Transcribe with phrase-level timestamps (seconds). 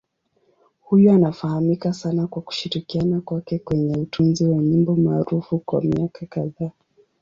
[0.79, 6.71] Huyu anafahamika sana kwa kushirikiana kwake kwenye utunzi wa nyimbo maarufu kwa miaka kadhaa.